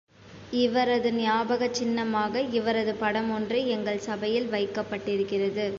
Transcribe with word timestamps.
இவரது 0.61 1.09
ஞாபகச் 1.13 1.73
சின்னமாக 1.73 2.41
இவரது 2.51 2.95
படமொன்று 2.95 3.59
எங்கள் 3.67 4.05
சபையில் 4.07 4.49
வைக்கப்பட்டிருக்கிறது. 4.49 5.67